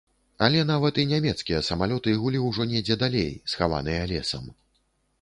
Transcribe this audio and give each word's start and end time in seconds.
Але 0.45 0.63
нават 0.69 0.99
і 1.03 1.05
нямецкія 1.11 1.59
самалёты 1.69 2.17
гулі 2.23 2.43
ўжо 2.49 2.69
недзе 2.75 3.01
далей, 3.07 3.31
схаваныя 3.55 4.13
лесам. 4.15 4.53